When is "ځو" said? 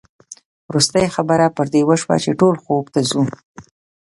3.09-3.23